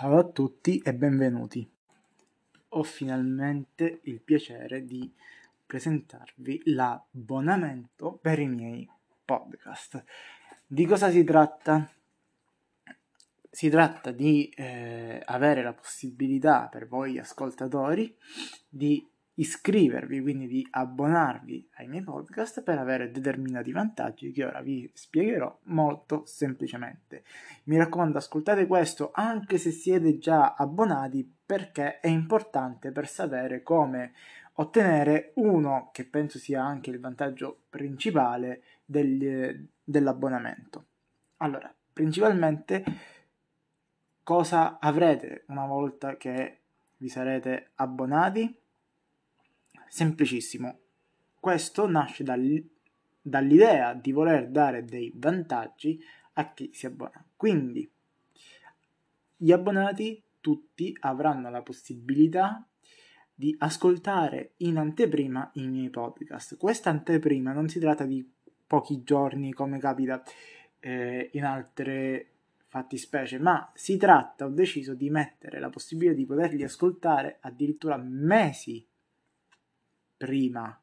Ciao 0.00 0.16
a 0.16 0.24
tutti 0.24 0.78
e 0.78 0.94
benvenuti. 0.94 1.70
Ho 2.68 2.82
finalmente 2.82 4.00
il 4.04 4.22
piacere 4.22 4.86
di 4.86 5.12
presentarvi 5.66 6.62
l'abbonamento 6.72 8.18
per 8.18 8.38
i 8.38 8.48
miei 8.48 8.88
podcast. 9.22 10.02
Di 10.66 10.86
cosa 10.86 11.10
si 11.10 11.22
tratta? 11.22 11.86
Si 13.50 13.68
tratta 13.68 14.10
di 14.10 14.48
eh, 14.56 15.20
avere 15.22 15.62
la 15.62 15.74
possibilità 15.74 16.68
per 16.68 16.88
voi 16.88 17.18
ascoltatori 17.18 18.16
di 18.70 19.06
iscrivervi, 19.40 20.20
quindi 20.20 20.46
di 20.46 20.66
abbonarvi 20.70 21.70
ai 21.76 21.88
miei 21.88 22.02
podcast 22.02 22.62
per 22.62 22.78
avere 22.78 23.10
determinati 23.10 23.72
vantaggi 23.72 24.32
che 24.32 24.44
ora 24.44 24.60
vi 24.60 24.88
spiegherò 24.92 25.60
molto 25.64 26.24
semplicemente. 26.26 27.24
Mi 27.64 27.78
raccomando, 27.78 28.18
ascoltate 28.18 28.66
questo 28.66 29.10
anche 29.14 29.56
se 29.56 29.70
siete 29.70 30.18
già 30.18 30.54
abbonati 30.54 31.28
perché 31.46 32.00
è 32.00 32.08
importante 32.08 32.92
per 32.92 33.08
sapere 33.08 33.62
come 33.62 34.12
ottenere 34.54 35.32
uno 35.36 35.88
che 35.90 36.04
penso 36.04 36.38
sia 36.38 36.62
anche 36.62 36.90
il 36.90 37.00
vantaggio 37.00 37.62
principale 37.70 38.62
del, 38.84 39.66
dell'abbonamento. 39.82 40.84
Allora, 41.38 41.74
principalmente 41.94 42.84
cosa 44.22 44.78
avrete 44.78 45.44
una 45.46 45.64
volta 45.64 46.18
che 46.18 46.58
vi 46.98 47.08
sarete 47.08 47.70
abbonati? 47.76 48.59
Semplicissimo. 49.90 50.78
Questo 51.40 51.88
nasce 51.88 52.22
dall'idea 52.22 53.92
di 53.92 54.12
voler 54.12 54.48
dare 54.48 54.84
dei 54.84 55.12
vantaggi 55.16 56.00
a 56.34 56.52
chi 56.52 56.70
si 56.72 56.86
abbona. 56.86 57.24
Quindi 57.34 57.90
gli 59.36 59.50
abbonati 59.50 60.22
tutti 60.38 60.96
avranno 61.00 61.50
la 61.50 61.62
possibilità 61.62 62.64
di 63.34 63.52
ascoltare 63.58 64.52
in 64.58 64.76
anteprima 64.76 65.50
i 65.54 65.66
miei 65.66 65.90
podcast. 65.90 66.56
Questa 66.56 66.88
anteprima 66.88 67.52
non 67.52 67.68
si 67.68 67.80
tratta 67.80 68.04
di 68.04 68.24
pochi 68.64 69.02
giorni 69.02 69.52
come 69.52 69.80
capita 69.80 70.22
eh, 70.78 71.30
in 71.32 71.44
altre 71.44 72.28
fattispecie, 72.68 73.40
ma 73.40 73.72
si 73.74 73.96
tratta, 73.96 74.44
ho 74.44 74.50
deciso 74.50 74.94
di 74.94 75.10
mettere 75.10 75.58
la 75.58 75.68
possibilità 75.68 76.14
di 76.14 76.26
poterli 76.26 76.62
ascoltare 76.62 77.38
addirittura 77.40 77.96
mesi 77.96 78.86
prima, 80.20 80.78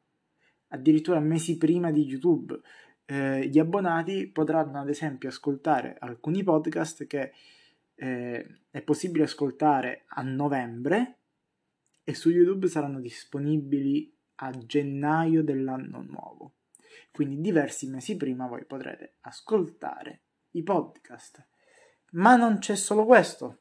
addirittura 0.69 1.19
mesi 1.19 1.59
prima 1.59 1.91
di 1.91 2.03
YouTube. 2.03 2.59
Eh, 3.05 3.47
gli 3.47 3.59
abbonati 3.59 4.27
potranno 4.31 4.79
ad 4.79 4.89
esempio 4.89 5.29
ascoltare 5.29 5.95
alcuni 5.99 6.41
podcast 6.41 7.05
che 7.05 7.33
eh, 7.93 8.61
è 8.71 8.81
possibile 8.81 9.25
ascoltare 9.25 10.05
a 10.07 10.23
novembre 10.23 11.19
e 12.03 12.15
su 12.15 12.31
YouTube 12.31 12.67
saranno 12.67 12.99
disponibili 12.99 14.11
a 14.37 14.49
gennaio 14.49 15.43
dell'anno 15.43 16.01
nuovo. 16.01 16.53
Quindi 17.11 17.39
diversi 17.39 17.87
mesi 17.87 18.17
prima 18.17 18.47
voi 18.47 18.65
potrete 18.65 19.17
ascoltare 19.21 20.21
i 20.51 20.63
podcast. 20.63 21.45
Ma 22.13 22.35
non 22.35 22.57
c'è 22.57 22.75
solo 22.75 23.05
questo. 23.05 23.59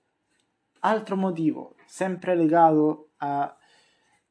Altro 0.80 1.16
motivo, 1.16 1.76
sempre 1.84 2.34
legato 2.34 3.10
a 3.18 3.54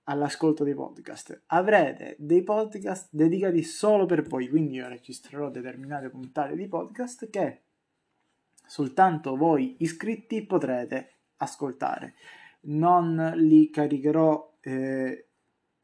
all'ascolto 0.05 0.63
dei 0.63 0.73
podcast. 0.73 1.43
Avrete 1.47 2.15
dei 2.19 2.43
podcast 2.43 3.07
dedicati 3.11 3.63
solo 3.63 4.05
per 4.05 4.23
voi, 4.27 4.49
quindi 4.49 4.75
io 4.75 4.87
registrerò 4.87 5.49
determinate 5.49 6.09
puntate 6.09 6.55
di 6.55 6.67
podcast 6.67 7.29
che 7.29 7.61
soltanto 8.65 9.35
voi 9.35 9.75
iscritti 9.79 10.45
potrete 10.45 11.11
ascoltare. 11.37 12.15
Non 12.61 13.33
li 13.35 13.69
caricherò 13.69 14.57
eh, 14.61 15.27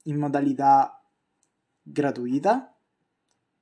in 0.04 0.18
modalità 0.18 1.04
gratuita, 1.82 2.76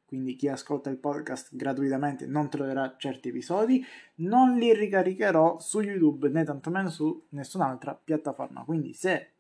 quindi 0.06 0.36
chi 0.36 0.48
ascolta 0.48 0.90
il 0.90 0.98
podcast 0.98 1.56
gratuitamente 1.56 2.26
non 2.26 2.50
troverà 2.50 2.96
certi 2.98 3.30
episodi, 3.30 3.86
non 4.16 4.58
li 4.58 4.74
ricaricherò 4.74 5.60
su 5.60 5.82
YouTube 5.82 6.30
né 6.30 6.44
tantomeno 6.44 6.90
su 6.90 7.28
nessun'altra 7.30 7.94
piattaforma. 7.94 8.64
Quindi 8.64 8.94
se 8.94 9.34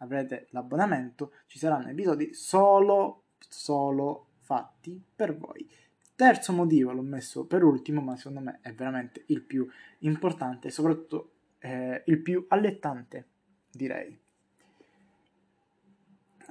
avrete 0.00 0.48
l'abbonamento, 0.50 1.32
ci 1.46 1.58
saranno 1.58 1.88
episodi 1.88 2.34
solo, 2.34 3.22
solo 3.38 4.26
fatti 4.40 5.00
per 5.14 5.36
voi. 5.36 5.68
Terzo 6.14 6.52
motivo, 6.52 6.92
l'ho 6.92 7.02
messo 7.02 7.46
per 7.46 7.64
ultimo, 7.64 8.00
ma 8.00 8.16
secondo 8.16 8.40
me 8.40 8.58
è 8.60 8.74
veramente 8.74 9.24
il 9.26 9.40
più 9.40 9.66
importante 10.00 10.70
soprattutto 10.70 11.30
eh, 11.60 12.02
il 12.06 12.18
più 12.20 12.44
allettante, 12.48 13.26
direi. 13.70 14.18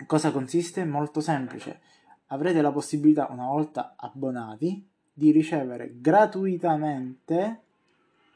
Cosa 0.06 0.32
consiste? 0.32 0.86
Molto 0.86 1.20
semplice. 1.20 1.82
Avrete 2.28 2.62
la 2.62 2.72
possibilità, 2.72 3.28
una 3.30 3.48
volta 3.48 3.96
abbonati, 3.98 4.88
di 5.12 5.32
ricevere 5.32 5.96
gratuitamente 6.00 7.62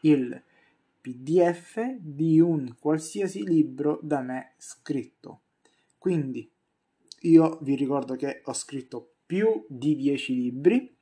il 0.02 0.42
PDF 1.04 1.98
di 2.00 2.40
un 2.40 2.78
qualsiasi 2.80 3.44
libro 3.44 4.00
da 4.02 4.22
me 4.22 4.54
scritto. 4.56 5.42
Quindi 5.98 6.50
io 7.24 7.60
vi 7.62 7.76
ricordo 7.76 8.16
che 8.16 8.42
ho 8.46 8.54
scritto 8.54 9.16
più 9.26 9.66
di 9.68 9.98
10 9.98 10.34
libri, 10.34 10.96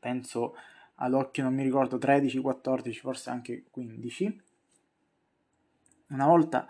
penso 0.00 0.54
ad 0.96 1.14
occhio 1.14 1.44
non 1.44 1.54
mi 1.54 1.62
ricordo 1.62 1.98
13, 1.98 2.40
14, 2.40 2.98
forse 2.98 3.30
anche 3.30 3.64
15. 3.70 4.42
Una 6.08 6.26
volta 6.26 6.66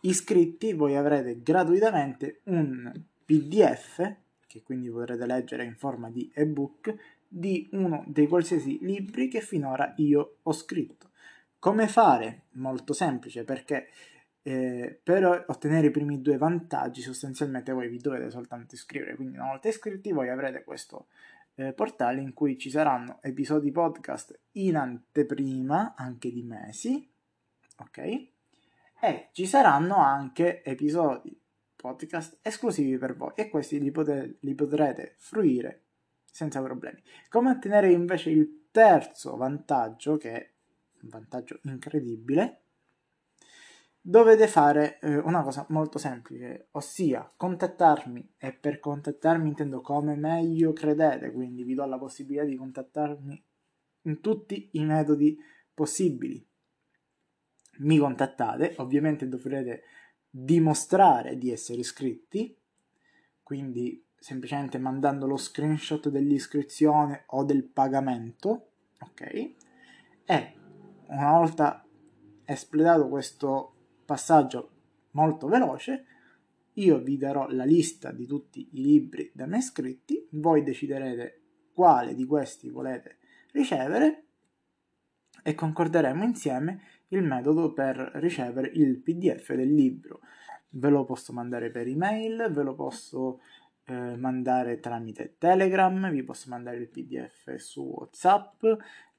iscritti 0.00 0.72
voi 0.72 0.96
avrete 0.96 1.42
gratuitamente 1.42 2.40
un 2.44 2.90
PDF 3.26 4.16
che 4.46 4.62
quindi 4.62 4.90
potrete 4.90 5.26
leggere 5.26 5.64
in 5.64 5.76
forma 5.76 6.10
di 6.10 6.30
ebook 6.34 6.94
di 7.28 7.68
uno 7.72 8.04
dei 8.06 8.26
qualsiasi 8.26 8.78
libri 8.80 9.28
che 9.28 9.42
finora 9.42 9.92
io 9.98 10.38
ho 10.42 10.52
scritto. 10.52 11.11
Come 11.62 11.86
fare? 11.86 12.46
Molto 12.54 12.92
semplice 12.92 13.44
perché 13.44 13.86
eh, 14.42 14.98
per 15.00 15.44
ottenere 15.46 15.86
i 15.86 15.90
primi 15.92 16.20
due 16.20 16.36
vantaggi 16.36 17.02
sostanzialmente 17.02 17.70
voi 17.70 17.86
vi 17.86 17.98
dovete 17.98 18.30
soltanto 18.32 18.74
iscrivere, 18.74 19.14
quindi 19.14 19.36
una 19.36 19.50
volta 19.50 19.68
iscritti 19.68 20.10
voi 20.10 20.28
avrete 20.28 20.64
questo 20.64 21.06
eh, 21.54 21.72
portale 21.72 22.20
in 22.20 22.32
cui 22.32 22.58
ci 22.58 22.68
saranno 22.68 23.20
episodi 23.22 23.70
podcast 23.70 24.36
in 24.54 24.74
anteprima 24.74 25.94
anche 25.94 26.32
di 26.32 26.42
mesi, 26.42 27.08
ok? 27.76 27.98
E 29.00 29.28
ci 29.30 29.46
saranno 29.46 29.98
anche 29.98 30.64
episodi 30.64 31.40
podcast 31.76 32.40
esclusivi 32.42 32.98
per 32.98 33.14
voi 33.14 33.34
e 33.36 33.48
questi 33.48 33.78
li, 33.78 33.92
potete, 33.92 34.38
li 34.40 34.56
potrete 34.56 35.14
fruire 35.18 35.82
senza 36.24 36.60
problemi. 36.60 37.00
Come 37.28 37.50
ottenere 37.50 37.92
invece 37.92 38.30
il 38.30 38.66
terzo 38.72 39.36
vantaggio 39.36 40.16
che 40.16 40.54
un 41.02 41.08
vantaggio 41.08 41.58
incredibile, 41.64 42.62
dovete 44.00 44.48
fare 44.48 44.98
eh, 44.98 45.16
una 45.18 45.42
cosa 45.42 45.64
molto 45.68 45.98
semplice, 45.98 46.68
ossia 46.72 47.32
contattarmi 47.36 48.34
e 48.36 48.52
per 48.52 48.80
contattarmi 48.80 49.48
intendo 49.48 49.80
come 49.80 50.16
meglio 50.16 50.72
credete, 50.72 51.30
quindi 51.30 51.62
vi 51.62 51.74
do 51.74 51.84
la 51.86 51.98
possibilità 51.98 52.44
di 52.44 52.56
contattarmi 52.56 53.44
in 54.02 54.20
tutti 54.20 54.70
i 54.72 54.84
metodi 54.84 55.38
possibili. 55.72 56.44
Mi 57.78 57.98
contattate, 57.98 58.74
ovviamente 58.78 59.28
dovrete 59.28 59.82
dimostrare 60.28 61.38
di 61.38 61.50
essere 61.50 61.80
iscritti, 61.80 62.56
quindi 63.42 64.04
semplicemente 64.16 64.78
mandando 64.78 65.26
lo 65.26 65.36
screenshot 65.36 66.08
dell'iscrizione 66.08 67.24
o 67.28 67.44
del 67.44 67.64
pagamento, 67.64 68.70
ok? 69.00 69.54
E 70.24 70.54
una 71.12 71.32
volta 71.32 71.86
espletato 72.44 73.08
questo 73.08 73.74
passaggio 74.04 74.70
molto 75.12 75.46
veloce, 75.46 76.06
io 76.74 76.98
vi 76.98 77.18
darò 77.18 77.48
la 77.48 77.64
lista 77.64 78.12
di 78.12 78.26
tutti 78.26 78.68
i 78.72 78.82
libri 78.82 79.30
da 79.34 79.46
me 79.46 79.60
scritti, 79.60 80.26
voi 80.32 80.62
deciderete 80.62 81.40
quale 81.72 82.14
di 82.14 82.24
questi 82.24 82.70
volete 82.70 83.18
ricevere 83.52 84.24
e 85.42 85.54
concorderemo 85.54 86.24
insieme 86.24 86.80
il 87.08 87.22
metodo 87.22 87.72
per 87.72 87.96
ricevere 88.14 88.68
il 88.68 88.98
PDF 88.98 89.52
del 89.54 89.72
libro. 89.72 90.20
Ve 90.70 90.88
lo 90.88 91.04
posso 91.04 91.32
mandare 91.34 91.70
per 91.70 91.86
email, 91.86 92.50
ve 92.50 92.62
lo 92.62 92.74
posso 92.74 93.40
eh, 93.84 94.16
mandare 94.16 94.80
tramite 94.80 95.34
Telegram, 95.36 96.10
vi 96.10 96.22
posso 96.22 96.48
mandare 96.48 96.78
il 96.78 96.88
PDF 96.88 97.54
su 97.56 97.82
WhatsApp, 97.82 98.64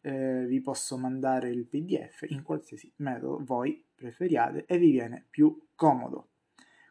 eh, 0.05 0.45
vi 0.45 0.59
posso 0.59 0.97
mandare 0.97 1.49
il 1.49 1.65
PDF 1.65 2.23
in 2.27 2.43
qualsiasi 2.43 2.91
metodo 2.97 3.39
voi 3.43 3.81
preferiate 3.95 4.65
e 4.65 4.77
vi 4.77 4.91
viene 4.91 5.25
più 5.29 5.67
comodo. 5.75 6.31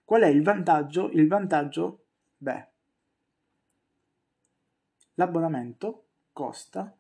Qual 0.03 0.23
è 0.23 0.29
il 0.29 0.43
vantaggio? 0.43 1.11
Il 1.11 1.29
vantaggio, 1.29 2.07
beh, 2.39 2.69
l'abbonamento 5.15 6.07
costa 6.33 6.97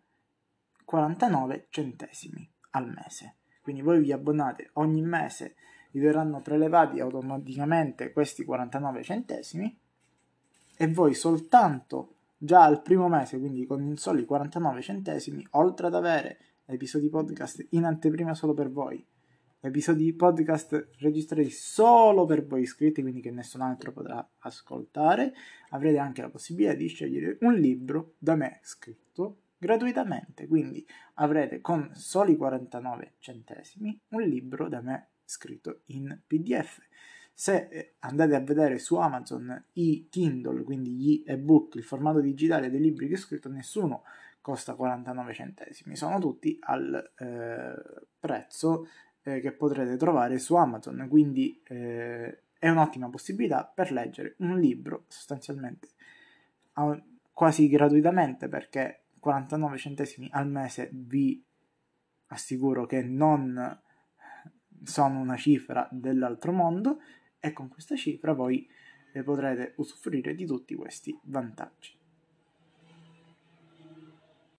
49 0.85 1.67
centesimi 1.70 2.49
al 2.73 2.93
mese. 2.93 3.37
Quindi 3.62 3.81
voi 3.81 4.00
vi 4.00 4.12
abbonate 4.12 4.70
ogni 4.75 5.00
mese, 5.00 5.55
vi 5.93 6.00
verranno 6.00 6.43
prelevati 6.43 7.00
automaticamente 7.00 8.12
questi 8.12 8.44
49 8.44 9.03
centesimi 9.03 9.79
e 10.76 10.87
voi 10.88 11.14
soltanto 11.14 12.17
già 12.44 12.64
al 12.64 12.82
primo 12.82 13.06
mese, 13.06 13.38
quindi 13.38 13.64
con 13.66 13.96
soli 13.96 14.24
49 14.24 14.82
centesimi, 14.82 15.46
oltre 15.50 15.86
ad 15.86 15.94
avere 15.94 16.38
episodi 16.66 17.08
podcast 17.08 17.68
in 17.70 17.84
anteprima 17.84 18.34
solo 18.34 18.52
per 18.52 18.68
voi, 18.68 19.04
episodi 19.60 20.12
podcast 20.12 20.88
registrati 20.98 21.50
solo 21.50 22.24
per 22.24 22.44
voi 22.44 22.62
iscritti, 22.62 23.00
quindi 23.00 23.20
che 23.20 23.30
nessun 23.30 23.60
altro 23.60 23.92
potrà 23.92 24.28
ascoltare, 24.40 25.32
avrete 25.70 25.98
anche 25.98 26.20
la 26.20 26.30
possibilità 26.30 26.74
di 26.74 26.88
scegliere 26.88 27.38
un 27.42 27.54
libro 27.54 28.14
da 28.18 28.34
me 28.34 28.58
scritto 28.62 29.42
gratuitamente, 29.56 30.48
quindi 30.48 30.84
avrete 31.14 31.60
con 31.60 31.90
soli 31.94 32.34
49 32.34 33.14
centesimi 33.18 33.96
un 34.08 34.22
libro 34.22 34.68
da 34.68 34.80
me 34.80 35.10
scritto 35.24 35.82
in 35.86 36.22
PDF. 36.26 36.80
Se 37.42 37.66
eh, 37.72 37.94
andate 37.98 38.36
a 38.36 38.38
vedere 38.38 38.78
su 38.78 38.94
Amazon 38.94 39.64
i 39.72 40.06
Kindle, 40.08 40.62
quindi 40.62 40.92
gli 40.92 41.24
ebook, 41.26 41.74
il 41.74 41.82
formato 41.82 42.20
digitale 42.20 42.70
dei 42.70 42.78
libri 42.78 43.08
che 43.08 43.14
ho 43.14 43.16
scritto, 43.16 43.48
nessuno 43.48 44.04
costa 44.40 44.74
49 44.74 45.34
centesimi, 45.34 45.96
sono 45.96 46.20
tutti 46.20 46.56
al 46.60 46.94
eh, 47.18 48.04
prezzo 48.16 48.86
eh, 49.22 49.40
che 49.40 49.50
potrete 49.50 49.96
trovare 49.96 50.38
su 50.38 50.54
Amazon, 50.54 51.04
quindi 51.10 51.60
eh, 51.64 52.42
è 52.60 52.68
un'ottima 52.68 53.10
possibilità 53.10 53.64
per 53.64 53.90
leggere 53.90 54.36
un 54.38 54.60
libro 54.60 55.06
sostanzialmente 55.08 55.88
quasi 57.32 57.66
gratuitamente 57.66 58.46
perché 58.46 59.06
49 59.18 59.78
centesimi 59.78 60.28
al 60.30 60.46
mese 60.46 60.90
vi 60.92 61.44
assicuro 62.26 62.86
che 62.86 63.02
non 63.02 63.80
sono 64.84 65.18
una 65.18 65.36
cifra 65.36 65.88
dell'altro 65.90 66.52
mondo 66.52 67.00
e 67.44 67.52
con 67.52 67.68
questa 67.68 67.96
cifra 67.96 68.32
voi 68.32 68.66
potrete 69.24 69.74
usufruire 69.76 70.34
di 70.34 70.46
tutti 70.46 70.76
questi 70.76 71.18
vantaggi. 71.24 71.92